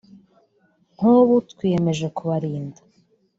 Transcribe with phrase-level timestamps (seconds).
[0.95, 2.79] nk’ ubu twiyemeje kubarinda